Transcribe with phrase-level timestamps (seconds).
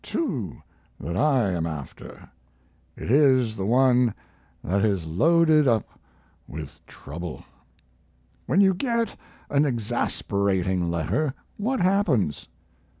[0.03, 0.59] 2
[0.99, 2.27] that I am after.
[2.97, 4.15] It is the one
[4.63, 5.89] that is loaded up
[6.47, 7.43] with trouble.
[8.47, 9.15] When you get
[9.51, 12.47] an exasperating letter what happens?